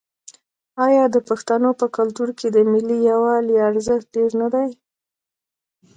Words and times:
آیا 0.85 1.03
د 1.15 1.17
پښتنو 1.29 1.69
په 1.79 1.85
کلتور 1.97 2.29
کې 2.39 2.47
د 2.51 2.57
ملي 2.71 2.97
یووالي 3.09 3.55
ارزښت 3.69 4.07
ډیر 4.15 4.31
نه 4.41 4.47
دی؟ 4.53 4.69